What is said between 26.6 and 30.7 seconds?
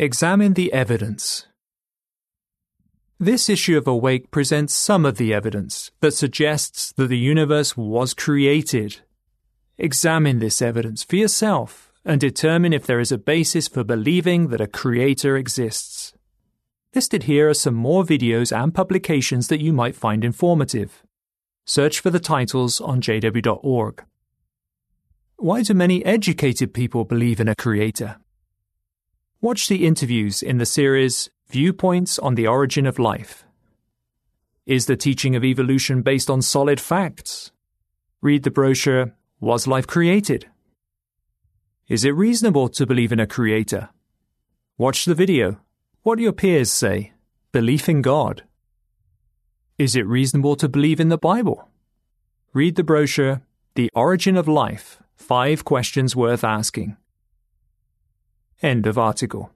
people believe in a creator? Watch the interviews in the